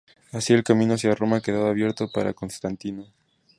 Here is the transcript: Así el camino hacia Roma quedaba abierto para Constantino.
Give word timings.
Así 0.31 0.51
el 0.53 0.63
camino 0.63 0.95
hacia 0.95 1.13
Roma 1.13 1.41
quedaba 1.41 1.69
abierto 1.69 2.11
para 2.11 2.33
Constantino. 2.33 3.05